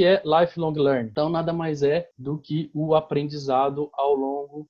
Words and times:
que 0.00 0.04
é 0.06 0.22
lifelong 0.24 0.72
learning? 0.72 1.10
Então, 1.10 1.28
nada 1.28 1.52
mais 1.52 1.82
é 1.82 2.08
do 2.16 2.38
que 2.38 2.70
o 2.72 2.94
aprendizado 2.94 3.90
ao 3.92 4.14
longo 4.14 4.66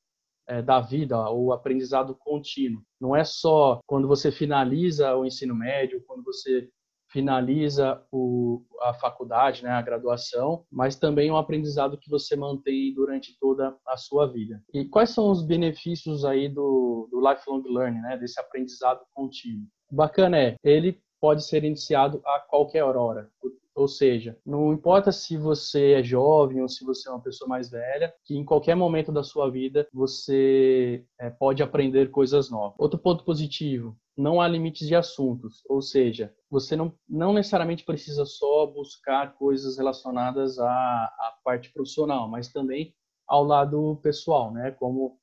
é, 0.48 0.60
da 0.60 0.80
vida, 0.80 1.30
o 1.30 1.52
aprendizado 1.52 2.16
contínuo. 2.18 2.82
Não 3.00 3.14
é 3.14 3.22
só 3.22 3.78
quando 3.86 4.08
você 4.08 4.32
finaliza 4.32 5.14
o 5.14 5.24
ensino 5.24 5.54
médio, 5.54 6.02
quando 6.04 6.24
você 6.24 6.68
finaliza 7.12 8.02
o, 8.10 8.64
a 8.82 8.92
faculdade, 8.94 9.62
né, 9.62 9.70
a 9.70 9.82
graduação, 9.82 10.64
mas 10.68 10.96
também 10.96 11.30
um 11.30 11.36
aprendizado 11.36 11.96
que 11.96 12.10
você 12.10 12.34
mantém 12.34 12.92
durante 12.92 13.38
toda 13.38 13.76
a 13.86 13.96
sua 13.96 14.26
vida. 14.26 14.60
E 14.74 14.84
quais 14.84 15.10
são 15.10 15.30
os 15.30 15.44
benefícios 15.44 16.24
aí 16.24 16.48
do, 16.48 17.08
do 17.08 17.20
lifelong 17.20 17.62
learning, 17.68 18.00
né, 18.00 18.16
desse 18.16 18.40
aprendizado 18.40 19.00
contínuo? 19.14 19.68
Bacana 19.92 20.36
é, 20.36 20.56
ele 20.64 21.00
pode 21.20 21.44
ser 21.44 21.62
iniciado 21.62 22.20
a 22.24 22.40
qualquer 22.40 22.82
hora. 22.82 23.30
Ou 23.80 23.88
seja, 23.88 24.38
não 24.44 24.74
importa 24.74 25.10
se 25.10 25.38
você 25.38 25.92
é 25.92 26.02
jovem 26.02 26.60
ou 26.60 26.68
se 26.68 26.84
você 26.84 27.08
é 27.08 27.12
uma 27.12 27.22
pessoa 27.22 27.48
mais 27.48 27.70
velha, 27.70 28.12
que 28.26 28.36
em 28.36 28.44
qualquer 28.44 28.74
momento 28.74 29.10
da 29.10 29.22
sua 29.22 29.50
vida 29.50 29.88
você 29.90 31.02
é, 31.18 31.30
pode 31.30 31.62
aprender 31.62 32.10
coisas 32.10 32.50
novas. 32.50 32.76
Outro 32.78 32.98
ponto 32.98 33.24
positivo, 33.24 33.96
não 34.14 34.38
há 34.38 34.46
limites 34.46 34.86
de 34.86 34.94
assuntos, 34.94 35.62
ou 35.66 35.80
seja, 35.80 36.30
você 36.50 36.76
não, 36.76 36.92
não 37.08 37.32
necessariamente 37.32 37.82
precisa 37.82 38.26
só 38.26 38.66
buscar 38.66 39.34
coisas 39.38 39.78
relacionadas 39.78 40.58
à, 40.58 40.68
à 40.68 41.34
parte 41.42 41.72
profissional, 41.72 42.28
mas 42.28 42.52
também 42.52 42.94
ao 43.26 43.42
lado 43.44 43.98
pessoal, 44.02 44.52
né? 44.52 44.72
Como 44.72 45.18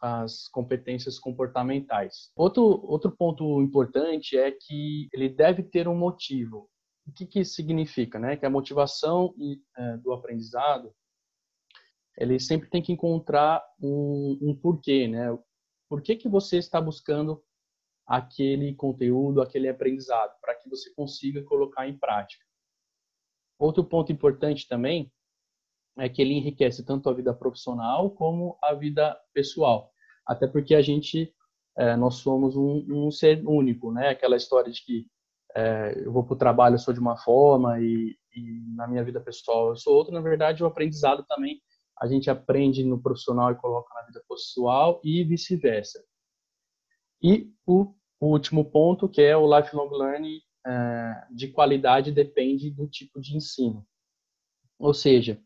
as 0.00 0.48
competências 0.48 1.18
comportamentais. 1.18 2.30
Outro, 2.34 2.64
outro 2.64 3.10
ponto 3.10 3.60
importante 3.60 4.36
é 4.36 4.50
que 4.50 5.08
ele 5.12 5.28
deve 5.28 5.62
ter 5.62 5.86
um 5.86 5.94
motivo. 5.94 6.70
O 7.08 7.12
que, 7.12 7.26
que 7.26 7.44
significa? 7.44 8.18
Né? 8.18 8.36
Que 8.36 8.46
a 8.46 8.50
motivação 8.50 9.34
é, 9.76 9.96
do 9.96 10.12
aprendizado 10.12 10.94
ele 12.16 12.38
sempre 12.38 12.68
tem 12.68 12.82
que 12.82 12.92
encontrar 12.92 13.64
um, 13.80 14.38
um 14.42 14.54
porquê, 14.54 15.06
né? 15.06 15.26
Por 15.88 16.02
que, 16.02 16.16
que 16.16 16.28
você 16.28 16.58
está 16.58 16.80
buscando 16.80 17.42
aquele 18.08 18.74
conteúdo, 18.74 19.42
aquele 19.42 19.68
aprendizado, 19.68 20.32
para 20.40 20.54
que 20.54 20.68
você 20.68 20.90
consiga 20.94 21.42
colocar 21.42 21.86
em 21.86 21.96
prática. 21.96 22.42
Outro 23.58 23.84
ponto 23.84 24.10
importante 24.10 24.66
também 24.66 25.12
é 25.98 26.08
que 26.08 26.22
ele 26.22 26.32
enriquece 26.32 26.82
tanto 26.84 27.10
a 27.10 27.12
vida 27.12 27.34
profissional 27.34 28.10
como 28.10 28.56
a 28.62 28.72
vida 28.72 29.14
pessoal. 29.34 29.92
Até 30.26 30.46
porque 30.46 30.74
a 30.74 30.80
gente, 30.80 31.34
é, 31.76 31.96
nós 31.96 32.16
somos 32.16 32.56
um, 32.56 32.86
um, 32.88 33.10
ser 33.10 33.46
único, 33.46 33.92
né? 33.92 34.08
Aquela 34.08 34.36
história 34.36 34.72
de 34.72 34.82
que 34.82 35.06
é, 35.56 35.94
eu 36.04 36.12
vou 36.12 36.24
para 36.24 36.34
o 36.34 36.38
trabalho, 36.38 36.74
eu 36.74 36.78
sou 36.78 36.92
de 36.92 37.00
uma 37.00 37.16
forma 37.16 37.80
e, 37.80 38.16
e, 38.34 38.74
na 38.74 38.86
minha 38.86 39.04
vida 39.04 39.20
pessoal 39.20 39.70
eu 39.70 39.76
sou 39.76 39.94
outra. 39.94 40.12
Na 40.12 40.20
verdade, 40.20 40.62
o 40.62 40.66
aprendizado 40.66 41.24
também 41.28 41.60
a 42.00 42.06
gente 42.06 42.30
aprende 42.30 42.84
no 42.84 43.00
profissional 43.00 43.50
e 43.50 43.56
coloca 43.56 43.92
na 43.94 44.02
vida 44.02 44.22
pessoal 44.28 45.00
e 45.02 45.24
vice-versa. 45.24 46.02
E 47.20 47.52
o, 47.66 47.92
o, 48.20 48.26
último 48.26 48.64
ponto, 48.64 49.08
que 49.08 49.20
é 49.20 49.36
o 49.36 49.58
lifelong 49.58 49.90
learning 49.90 50.40
é, 50.64 51.26
de 51.32 51.48
qualidade, 51.48 52.12
depende 52.12 52.70
do 52.70 52.86
tipo 52.86 53.20
de 53.20 53.36
ensino. 53.36 53.84
Ou 54.78 54.94
seja, 54.94 55.42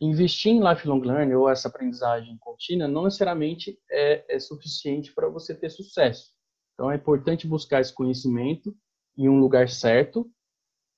investir 0.00 0.52
em 0.52 0.60
lifelong 0.60 1.00
learning 1.00 1.34
ou 1.34 1.48
essa 1.48 1.66
aprendizagem 1.66 2.38
contínua 2.38 2.86
não 2.86 3.04
necessariamente 3.04 3.76
é, 3.90 4.36
é 4.36 4.38
suficiente 4.38 5.12
para 5.12 5.28
você 5.28 5.52
ter 5.52 5.70
sucesso. 5.70 6.30
Então 6.74 6.90
é 6.90 6.96
importante 6.96 7.46
buscar 7.46 7.80
esse 7.80 7.92
conhecimento 7.92 8.76
em 9.16 9.28
um 9.28 9.38
lugar 9.38 9.68
certo 9.68 10.30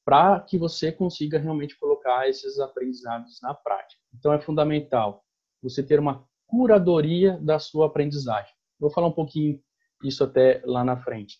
para 0.04 0.40
que 0.40 0.56
você 0.56 0.90
consiga 0.90 1.38
realmente 1.38 1.78
colocar 1.78 2.28
esses 2.28 2.58
aprendizados 2.58 3.38
na 3.42 3.52
prática. 3.52 4.00
Então 4.14 4.32
é 4.32 4.40
fundamental 4.40 5.22
você 5.62 5.82
ter 5.82 6.00
uma 6.00 6.26
curadoria 6.46 7.38
da 7.38 7.58
sua 7.58 7.86
aprendizagem. 7.86 8.52
Vou 8.80 8.90
falar 8.90 9.08
um 9.08 9.12
pouquinho 9.12 9.60
isso 10.02 10.24
até 10.24 10.62
lá 10.64 10.82
na 10.82 10.96
frente. 10.96 11.38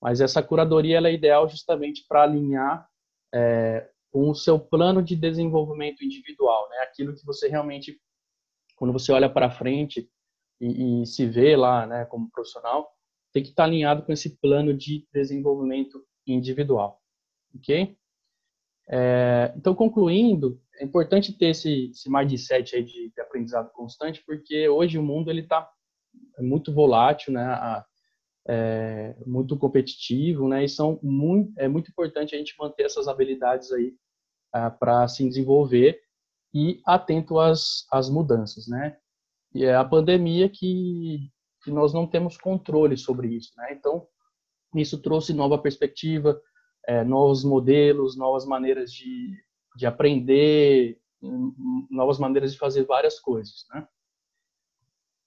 Mas 0.00 0.20
essa 0.20 0.42
curadoria 0.42 0.98
é 0.98 1.12
ideal 1.12 1.48
justamente 1.48 2.04
para 2.08 2.22
alinhar 2.22 2.88
é, 3.34 3.90
com 4.10 4.30
o 4.30 4.34
seu 4.34 4.58
plano 4.58 5.02
de 5.02 5.14
desenvolvimento 5.14 6.02
individual, 6.02 6.68
né? 6.70 6.78
Aquilo 6.78 7.14
que 7.14 7.24
você 7.24 7.48
realmente, 7.48 8.00
quando 8.76 8.92
você 8.92 9.12
olha 9.12 9.28
para 9.28 9.50
frente 9.50 10.08
e, 10.60 11.02
e, 11.02 11.06
se 11.06 11.26
vê 11.26 11.54
lá, 11.54 11.86
né, 11.86 12.06
como 12.06 12.30
profissional, 12.30 12.90
tem 13.32 13.42
que 13.42 13.50
estar 13.50 13.64
tá 13.64 13.68
alinhado 13.68 14.02
com 14.02 14.12
esse 14.12 14.38
plano 14.38 14.72
de 14.72 15.06
desenvolvimento 15.12 16.02
individual, 16.26 17.00
ok? 17.54 17.96
É, 18.88 19.52
então, 19.56 19.74
concluindo, 19.74 20.60
é 20.78 20.84
importante 20.84 21.32
ter 21.32 21.48
esse, 21.48 21.90
esse 21.90 22.10
mindset 22.10 22.76
aí 22.76 22.84
de, 22.84 23.10
de 23.10 23.20
aprendizado 23.20 23.70
constante, 23.72 24.22
porque 24.24 24.68
hoje 24.68 24.98
o 24.98 25.02
mundo 25.02 25.30
ele 25.30 25.42
está 25.42 25.68
muito 26.38 26.72
volátil, 26.72 27.32
né? 27.32 27.44
A, 27.44 27.84
é, 28.48 29.16
muito 29.26 29.56
competitivo, 29.56 30.48
né? 30.48 30.64
E 30.64 30.68
são 30.68 31.00
muito, 31.02 31.52
é 31.58 31.66
muito 31.66 31.90
importante 31.90 32.34
a 32.34 32.38
gente 32.38 32.54
manter 32.58 32.84
essas 32.84 33.08
habilidades 33.08 33.72
aí 33.72 33.94
ah, 34.52 34.70
para 34.70 35.08
se 35.08 35.26
desenvolver 35.26 36.00
e 36.54 36.80
atento 36.86 37.38
às, 37.38 37.84
às 37.90 38.08
mudanças, 38.08 38.68
né? 38.68 38.96
E 39.52 39.64
é 39.64 39.74
a 39.74 39.84
pandemia 39.84 40.48
que, 40.48 41.30
que 41.62 41.70
nós 41.70 41.92
não 41.92 42.06
temos 42.06 42.36
controle 42.36 42.96
sobre 42.96 43.28
isso, 43.28 43.52
né? 43.56 43.72
Então, 43.72 44.06
isso 44.80 45.00
trouxe 45.00 45.32
nova 45.32 45.58
perspectiva, 45.58 46.40
é, 46.86 47.02
novos 47.04 47.44
modelos, 47.44 48.16
novas 48.16 48.44
maneiras 48.44 48.92
de, 48.92 49.36
de 49.76 49.86
aprender, 49.86 51.00
novas 51.90 52.18
maneiras 52.18 52.52
de 52.52 52.58
fazer 52.58 52.84
várias 52.84 53.18
coisas, 53.18 53.66
né? 53.72 53.86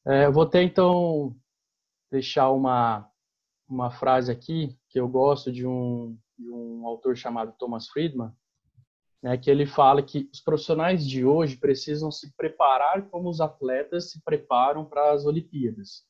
É, 0.05 0.25
eu 0.25 0.31
vou 0.31 0.45
ter, 0.45 0.63
então, 0.63 1.35
deixar 2.09 2.49
uma, 2.51 3.09
uma 3.67 3.91
frase 3.91 4.31
aqui 4.31 4.77
que 4.89 4.99
eu 4.99 5.07
gosto 5.07 5.51
de 5.51 5.67
um, 5.67 6.17
de 6.37 6.49
um 6.49 6.87
autor 6.87 7.15
chamado 7.15 7.53
Thomas 7.59 7.87
Friedman, 7.89 8.31
né, 9.21 9.37
que 9.37 9.51
ele 9.51 9.65
fala 9.65 10.01
que 10.01 10.29
os 10.33 10.39
profissionais 10.39 11.05
de 11.05 11.25
hoje 11.25 11.57
precisam 11.57 12.09
se 12.09 12.33
preparar 12.35 13.09
como 13.09 13.29
os 13.29 13.41
atletas 13.41 14.11
se 14.11 14.23
preparam 14.23 14.85
para 14.85 15.11
as 15.11 15.25
Olimpíadas. 15.25 16.08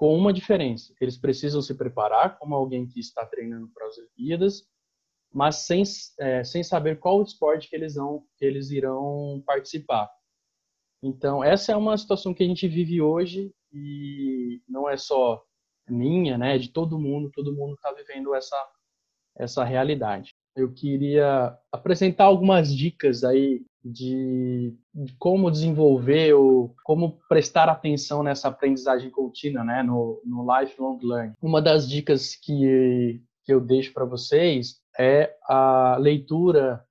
Com 0.00 0.16
uma 0.16 0.32
diferença, 0.32 0.94
eles 0.98 1.18
precisam 1.18 1.60
se 1.60 1.74
preparar 1.74 2.38
como 2.38 2.54
alguém 2.54 2.86
que 2.86 2.98
está 2.98 3.26
treinando 3.26 3.68
para 3.68 3.86
as 3.86 3.98
Olimpíadas, 3.98 4.66
mas 5.30 5.56
sem, 5.56 5.82
é, 6.18 6.42
sem 6.42 6.62
saber 6.64 6.98
qual 6.98 7.22
esporte 7.22 7.68
que 7.68 7.76
eles, 7.76 7.96
vão, 7.96 8.24
que 8.38 8.46
eles 8.46 8.70
irão 8.70 9.42
participar. 9.44 10.10
Então, 11.02 11.44
essa 11.44 11.72
é 11.72 11.76
uma 11.76 11.98
situação 11.98 12.32
que 12.32 12.42
a 12.42 12.46
gente 12.46 12.66
vive 12.66 13.02
hoje 13.02 13.54
e 13.70 14.62
não 14.66 14.88
é 14.88 14.96
só 14.96 15.44
minha, 15.86 16.38
né, 16.38 16.56
de 16.56 16.70
todo 16.70 16.98
mundo, 16.98 17.30
todo 17.30 17.54
mundo 17.54 17.74
está 17.74 17.92
vivendo 17.92 18.34
essa, 18.34 18.56
essa 19.36 19.64
realidade 19.64 20.34
eu 20.60 20.72
queria 20.72 21.56
apresentar 21.72 22.24
algumas 22.24 22.74
dicas 22.74 23.24
aí 23.24 23.62
de, 23.84 24.74
de, 24.94 25.14
como 25.18 25.50
desenvolver 25.50 26.34
ou 26.34 26.74
como 26.84 27.18
prestar 27.28 27.68
atenção 27.68 28.22
nessa 28.22 28.48
aprendizagem 28.48 29.10
contínua, 29.10 29.64
né, 29.64 29.82
no, 29.82 30.20
no 30.24 30.46
lifelong 30.46 30.98
learning. 31.02 31.34
Uma 31.40 31.62
das 31.62 31.88
dicas 31.88 32.34
que, 32.34 33.20
que 33.44 33.52
eu 33.52 33.60
deixo 33.60 33.92
para 33.92 34.04
vocês 34.04 34.76
é 34.98 35.34
a 35.48 35.96
leitura 35.98 36.84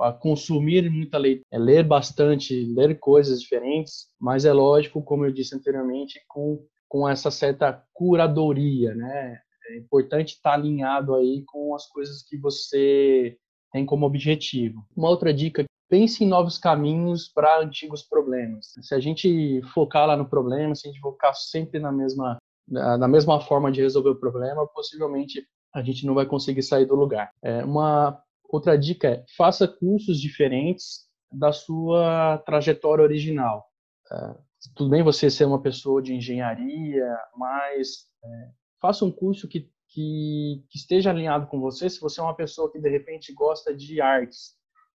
a 0.00 0.12
consumir 0.12 0.90
muita 0.90 1.16
leitura, 1.16 1.46
é 1.48 1.56
ler 1.56 1.84
bastante, 1.84 2.64
ler 2.74 2.98
coisas 2.98 3.40
diferentes, 3.40 4.08
mas 4.20 4.44
é 4.44 4.52
lógico, 4.52 5.00
como 5.00 5.24
eu 5.24 5.32
disse 5.32 5.54
anteriormente, 5.54 6.20
com 6.26 6.60
com 6.90 7.08
essa 7.08 7.30
certa 7.30 7.84
curadoria, 7.94 8.92
né? 8.96 9.40
É 9.70 9.76
importante 9.78 10.34
estar 10.34 10.54
alinhado 10.54 11.14
aí 11.14 11.44
com 11.46 11.74
as 11.74 11.86
coisas 11.86 12.22
que 12.22 12.36
você 12.36 13.36
tem 13.72 13.86
como 13.86 14.06
objetivo. 14.06 14.84
Uma 14.96 15.08
outra 15.08 15.32
dica, 15.32 15.64
pense 15.88 16.24
em 16.24 16.28
novos 16.28 16.58
caminhos 16.58 17.28
para 17.28 17.60
antigos 17.60 18.02
problemas. 18.02 18.74
Se 18.82 18.94
a 18.94 19.00
gente 19.00 19.60
focar 19.72 20.06
lá 20.06 20.16
no 20.16 20.28
problema, 20.28 20.74
se 20.74 20.88
a 20.88 20.90
gente 20.90 21.00
focar 21.00 21.34
sempre 21.34 21.78
na 21.78 21.92
mesma 21.92 22.38
na 22.70 23.08
mesma 23.08 23.40
forma 23.40 23.72
de 23.72 23.80
resolver 23.80 24.10
o 24.10 24.20
problema, 24.20 24.64
possivelmente 24.68 25.44
a 25.74 25.82
gente 25.82 26.06
não 26.06 26.14
vai 26.14 26.24
conseguir 26.24 26.62
sair 26.62 26.86
do 26.86 26.94
lugar. 26.94 27.30
É, 27.42 27.64
uma 27.64 28.22
outra 28.48 28.78
dica 28.78 29.08
é 29.08 29.24
faça 29.36 29.66
cursos 29.66 30.20
diferentes 30.20 31.08
da 31.32 31.52
sua 31.52 32.38
trajetória 32.38 33.02
original. 33.02 33.66
É, 34.10 34.34
tudo 34.76 34.90
bem 34.90 35.02
você 35.02 35.30
ser 35.30 35.46
uma 35.46 35.60
pessoa 35.60 36.02
de 36.02 36.14
engenharia, 36.14 37.06
mas 37.36 38.06
é, 38.24 38.48
faça 38.80 39.04
um 39.04 39.10
curso 39.10 39.46
que, 39.48 39.70
que, 39.88 40.64
que, 40.68 40.78
esteja 40.78 41.10
alinhado 41.10 41.46
com 41.46 41.60
você. 41.60 41.88
Se 41.88 42.00
você 42.00 42.20
é 42.20 42.22
uma 42.22 42.34
pessoa 42.34 42.70
que 42.70 42.78
de 42.78 42.88
repente 42.88 43.32
gosta 43.32 43.74
de 43.74 44.00
artes, 44.00 44.56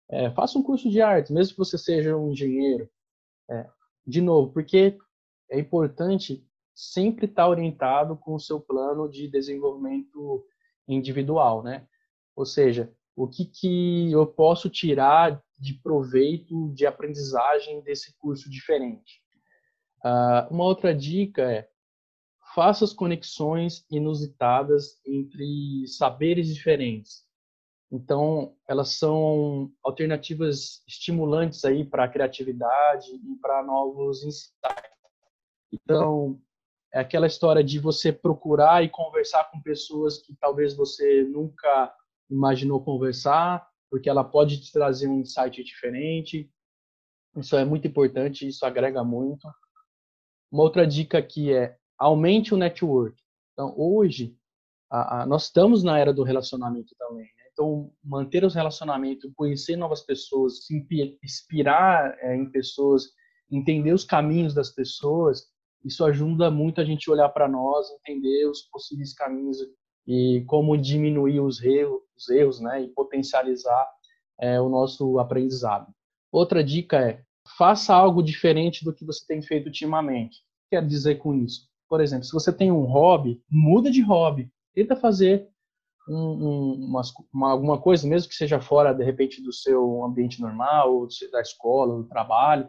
é, 0.10 0.30
faça 0.32 0.58
um 0.58 0.64
curso 0.64 0.90
de 0.90 1.02
artes, 1.02 1.32
mesmo 1.32 1.54
que 1.54 1.60
você 1.60 1.78
seja 1.78 2.16
um 2.16 2.32
engenheiro. 2.32 2.90
É, 3.50 3.68
de 4.06 4.22
novo, 4.22 4.52
porque 4.52 4.98
é 5.50 5.60
importante 5.60 6.46
sempre 6.74 7.26
estar 7.26 7.48
orientado 7.48 8.16
com 8.18 8.36
o 8.36 8.40
seu 8.40 8.60
plano 8.60 9.10
de 9.10 9.28
desenvolvimento 9.28 10.46
individual, 10.88 11.62
né? 11.62 11.88
Ou 12.36 12.46
seja, 12.46 12.92
o 13.16 13.28
que, 13.28 13.46
que 13.46 14.12
eu 14.12 14.26
posso 14.26 14.70
tirar 14.70 15.42
de 15.64 15.74
proveito 15.76 16.70
de 16.74 16.86
aprendizagem 16.86 17.82
desse 17.82 18.14
curso 18.18 18.50
diferente. 18.50 19.22
Uh, 20.04 20.54
uma 20.54 20.66
outra 20.66 20.94
dica 20.94 21.42
é 21.50 21.70
faça 22.54 22.86
as 22.86 22.94
conexões 22.94 23.86
inusitadas 23.90 25.00
entre 25.06 25.88
saberes 25.88 26.54
diferentes. 26.54 27.24
Então, 27.92 28.56
elas 28.68 28.98
são 28.98 29.72
alternativas 29.84 30.84
estimulantes 30.88 31.64
aí 31.64 31.86
para 31.86 32.06
a 32.06 32.08
criatividade 32.08 33.12
e 33.12 33.36
para 33.42 33.64
novos 33.64 34.24
insights. 34.24 34.54
Então, 35.72 36.40
é 36.92 37.00
aquela 37.00 37.28
história 37.28 37.64
de 37.64 37.80
você 37.80 38.12
procurar 38.12 38.84
e 38.84 38.90
conversar 38.90 39.50
com 39.52 39.62
pessoas 39.62 40.20
que 40.20 40.36
talvez 40.36 40.76
você 40.76 41.24
nunca 41.24 41.94
imaginou 42.30 42.84
conversar, 42.84 43.68
porque 43.90 44.10
ela 44.10 44.24
pode 44.24 44.60
te 44.62 44.72
trazer 44.72 45.08
um 45.08 45.22
insight 45.22 45.64
diferente. 45.64 46.52
Isso 47.36 47.56
é 47.56 47.66
muito 47.66 47.88
importante, 47.88 48.48
isso 48.48 48.66
agrega 48.66 49.04
muito. 49.04 49.48
Uma 50.52 50.64
outra 50.64 50.86
dica 50.86 51.18
aqui 51.18 51.52
é 51.52 51.78
aumente 51.98 52.54
o 52.54 52.58
network. 52.58 53.16
Então, 53.54 53.74
hoje, 53.78 54.36
a, 54.92 55.22
a, 55.22 55.26
nós 55.26 55.46
estamos 55.46 55.84
na 55.84 55.98
era 55.98 56.14
do 56.14 56.24
relacionamento 56.24 56.96
também. 56.98 57.26
Né? 57.26 57.44
Então, 57.52 57.92
manter 58.04 58.44
os 58.44 58.56
relacionamentos, 58.56 59.32
conhecer 59.36 59.76
novas 59.76 60.02
pessoas, 60.02 60.66
se 60.66 60.86
inspirar 61.24 62.18
é, 62.20 62.36
em 62.36 62.50
pessoas, 62.50 63.06
entender 63.52 63.94
os 63.94 64.04
caminhos 64.04 64.54
das 64.54 64.72
pessoas, 64.72 65.48
isso 65.84 66.04
ajuda 66.06 66.50
muito 66.50 66.82
a 66.82 66.86
gente 66.86 67.12
olhar 67.12 67.30
para 67.30 67.48
nós, 67.48 67.88
entender 67.92 68.46
os 68.48 68.62
possíveis 68.64 69.14
caminhos 69.14 69.58
e 70.08 70.44
como 70.48 70.78
diminuir 70.78 71.40
os 71.40 71.62
erros, 71.62 72.02
os 72.16 72.30
erros 72.30 72.60
né, 72.60 72.84
e 72.84 72.88
potencializar 72.90 73.88
é, 74.40 74.60
o 74.60 74.70
nosso 74.70 75.20
aprendizado. 75.20 75.94
Outra 76.32 76.64
dica 76.64 77.00
é 77.00 77.24
faça 77.58 77.94
algo 77.94 78.24
diferente 78.24 78.84
do 78.84 78.94
que 78.94 79.06
você 79.06 79.26
tem 79.26 79.42
feito 79.42 79.68
ultimamente. 79.68 80.44
Quer 80.70 80.86
dizer 80.86 81.16
com 81.16 81.34
isso? 81.36 81.68
Por 81.94 82.02
exemplo, 82.02 82.26
se 82.26 82.34
você 82.34 82.52
tem 82.52 82.72
um 82.72 82.86
hobby, 82.86 83.40
muda 83.48 83.92
de 83.92 84.02
hobby. 84.02 84.52
Tenta 84.74 84.96
fazer 84.96 85.48
um, 86.10 86.16
um, 86.16 86.74
uma, 86.86 87.02
uma, 87.32 87.52
alguma 87.52 87.80
coisa, 87.80 88.08
mesmo 88.08 88.30
que 88.30 88.34
seja 88.34 88.60
fora, 88.60 88.96
de 88.96 89.04
repente, 89.04 89.44
do 89.44 89.54
seu 89.54 90.04
ambiente 90.04 90.42
normal, 90.42 91.08
da 91.32 91.40
escola, 91.40 91.98
do 91.98 92.08
trabalho, 92.08 92.68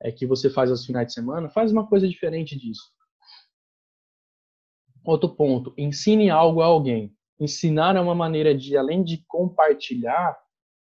é, 0.00 0.12
que 0.12 0.24
você 0.24 0.48
faz 0.48 0.70
aos 0.70 0.86
finais 0.86 1.08
de 1.08 1.14
semana, 1.14 1.50
faz 1.50 1.72
uma 1.72 1.84
coisa 1.84 2.08
diferente 2.08 2.56
disso. 2.56 2.92
Outro 5.04 5.30
ponto, 5.30 5.74
ensine 5.76 6.30
algo 6.30 6.60
a 6.60 6.66
alguém. 6.66 7.12
Ensinar 7.40 7.96
é 7.96 8.00
uma 8.00 8.14
maneira 8.14 8.56
de, 8.56 8.76
além 8.76 9.02
de 9.02 9.24
compartilhar, 9.26 10.38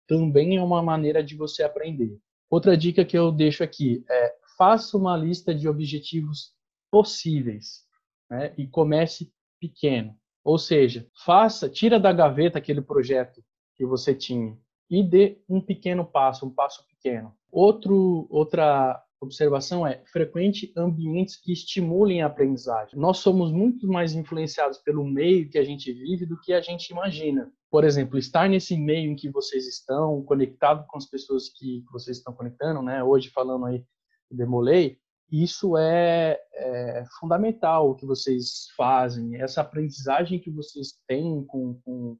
também 0.06 0.58
é 0.58 0.62
uma 0.62 0.82
maneira 0.82 1.24
de 1.24 1.34
você 1.34 1.62
aprender. 1.62 2.20
Outra 2.50 2.76
dica 2.76 3.02
que 3.02 3.16
eu 3.16 3.32
deixo 3.32 3.64
aqui 3.64 4.04
é 4.10 4.34
faça 4.58 4.94
uma 4.94 5.16
lista 5.16 5.54
de 5.54 5.66
objetivos 5.66 6.57
possíveis 6.90 7.84
né, 8.30 8.52
e 8.56 8.66
comece 8.66 9.32
pequeno. 9.60 10.14
Ou 10.44 10.58
seja, 10.58 11.06
faça, 11.24 11.68
tira 11.68 11.98
da 11.98 12.12
gaveta 12.12 12.58
aquele 12.58 12.80
projeto 12.80 13.42
que 13.76 13.84
você 13.84 14.14
tinha 14.14 14.56
e 14.90 15.02
dê 15.02 15.40
um 15.48 15.60
pequeno 15.60 16.04
passo, 16.04 16.46
um 16.46 16.50
passo 16.50 16.86
pequeno. 16.86 17.34
Outro, 17.50 18.26
outra 18.30 19.02
observação 19.20 19.86
é 19.86 20.02
frequente 20.10 20.72
ambientes 20.76 21.36
que 21.36 21.52
estimulem 21.52 22.22
a 22.22 22.26
aprendizagem. 22.26 22.98
Nós 22.98 23.18
somos 23.18 23.52
muito 23.52 23.86
mais 23.86 24.14
influenciados 24.14 24.78
pelo 24.78 25.04
meio 25.04 25.48
que 25.48 25.58
a 25.58 25.64
gente 25.64 25.92
vive 25.92 26.24
do 26.24 26.40
que 26.40 26.52
a 26.52 26.60
gente 26.60 26.90
imagina. 26.90 27.52
Por 27.70 27.84
exemplo, 27.84 28.18
estar 28.18 28.48
nesse 28.48 28.76
meio 28.76 29.10
em 29.10 29.16
que 29.16 29.28
vocês 29.28 29.66
estão, 29.66 30.22
conectado 30.22 30.86
com 30.86 30.96
as 30.96 31.06
pessoas 31.06 31.48
que 31.48 31.84
vocês 31.92 32.18
estão 32.18 32.32
conectando, 32.32 32.80
né? 32.80 33.02
Hoje 33.02 33.28
falando 33.28 33.66
aí 33.66 33.84
Demolei, 34.30 34.98
isso 35.30 35.76
é, 35.76 36.40
é, 36.54 37.04
fundamental 37.18 37.90
o 37.90 37.94
que 37.94 38.06
vocês 38.06 38.68
fazem. 38.76 39.40
Essa 39.40 39.60
aprendizagem 39.60 40.40
que 40.40 40.50
vocês 40.50 40.98
têm 41.06 41.44
com, 41.44 41.80
com, 41.84 42.16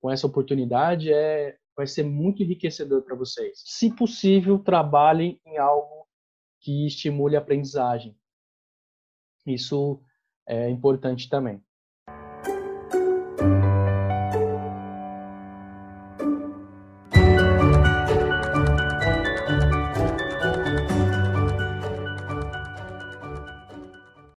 com 0.00 0.10
essa 0.10 0.26
oportunidade 0.26 1.12
é, 1.12 1.56
vai 1.76 1.86
ser 1.86 2.04
muito 2.04 2.42
enriquecedor 2.42 3.02
para 3.02 3.14
vocês. 3.14 3.62
Se 3.64 3.94
possível, 3.94 4.58
trabalhem 4.58 5.38
em 5.44 5.58
algo 5.58 6.06
que 6.60 6.86
estimule 6.86 7.36
a 7.36 7.40
aprendizagem. 7.40 8.16
Isso 9.46 10.02
é 10.48 10.70
importante 10.70 11.28
também. 11.28 11.62